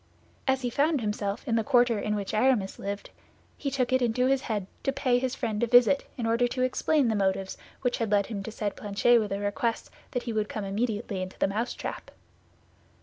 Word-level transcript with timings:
As 0.47 0.63
he 0.63 0.71
found 0.71 0.99
himself 0.99 1.47
in 1.47 1.57
the 1.57 1.63
quarter 1.63 1.99
in 1.99 2.15
which 2.15 2.33
Aramis 2.33 2.79
lived, 2.79 3.11
he 3.55 3.69
took 3.69 3.93
it 3.93 4.01
into 4.01 4.25
his 4.25 4.41
head 4.41 4.65
to 4.81 4.91
pay 4.91 5.19
his 5.19 5.35
friend 5.35 5.61
a 5.61 5.67
visit 5.67 6.07
in 6.17 6.25
order 6.25 6.47
to 6.47 6.63
explain 6.63 7.07
the 7.07 7.13
motives 7.15 7.55
which 7.83 7.99
had 7.99 8.09
led 8.09 8.25
him 8.25 8.41
to 8.41 8.51
send 8.51 8.75
Planchet 8.75 9.19
with 9.19 9.31
a 9.31 9.37
request 9.39 9.91
that 10.09 10.23
he 10.23 10.33
would 10.33 10.49
come 10.49 10.65
instantly 10.65 11.27
to 11.27 11.37
the 11.39 11.47
mousetrap. 11.47 12.09